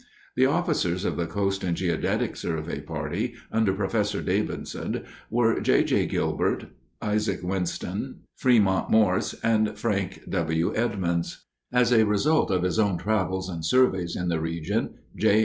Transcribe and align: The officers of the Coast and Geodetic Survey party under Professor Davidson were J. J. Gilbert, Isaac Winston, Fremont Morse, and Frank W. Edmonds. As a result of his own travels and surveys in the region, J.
The 0.35 0.47
officers 0.47 1.05
of 1.05 1.15
the 1.15 1.27
Coast 1.27 1.63
and 1.63 1.77
Geodetic 1.77 2.35
Survey 2.35 2.79
party 2.81 3.35
under 3.51 3.71
Professor 3.71 4.19
Davidson 4.23 5.03
were 5.29 5.61
J. 5.61 5.83
J. 5.83 6.07
Gilbert, 6.07 6.65
Isaac 7.03 7.41
Winston, 7.43 8.21
Fremont 8.35 8.89
Morse, 8.89 9.35
and 9.43 9.77
Frank 9.77 10.23
W. 10.27 10.75
Edmonds. 10.75 11.45
As 11.71 11.91
a 11.91 12.03
result 12.03 12.49
of 12.49 12.63
his 12.63 12.79
own 12.79 12.97
travels 12.97 13.47
and 13.47 13.63
surveys 13.63 14.15
in 14.15 14.29
the 14.29 14.41
region, 14.41 14.95
J. 15.15 15.39